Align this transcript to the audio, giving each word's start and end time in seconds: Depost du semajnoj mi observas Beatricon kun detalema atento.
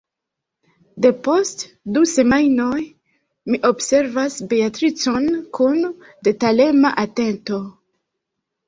Depost 1.05 1.61
du 1.97 2.03
semajnoj 2.13 2.79
mi 3.51 3.61
observas 3.71 4.39
Beatricon 4.55 5.29
kun 5.61 5.87
detalema 6.31 6.99
atento. 7.09 7.63